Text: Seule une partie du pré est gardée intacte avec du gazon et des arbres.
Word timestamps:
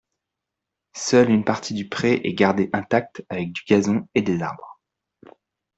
Seule 0.97 1.29
une 1.29 1.43
partie 1.43 1.75
du 1.75 1.87
pré 1.87 2.21
est 2.23 2.33
gardée 2.33 2.71
intacte 2.73 3.23
avec 3.29 3.51
du 3.51 3.61
gazon 3.67 4.09
et 4.15 4.23
des 4.23 4.41
arbres. 4.41 4.79